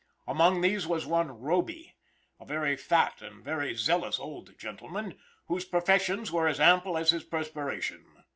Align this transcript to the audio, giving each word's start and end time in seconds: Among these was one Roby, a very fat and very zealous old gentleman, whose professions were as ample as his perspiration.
Among 0.27 0.61
these 0.61 0.87
was 0.87 1.05
one 1.05 1.29
Roby, 1.41 1.93
a 2.39 2.45
very 2.45 2.75
fat 2.75 3.21
and 3.21 3.43
very 3.45 3.75
zealous 3.75 4.19
old 4.19 4.57
gentleman, 4.57 5.15
whose 5.45 5.63
professions 5.63 6.31
were 6.31 6.47
as 6.47 6.59
ample 6.59 6.97
as 6.97 7.11
his 7.11 7.23
perspiration. 7.23 8.03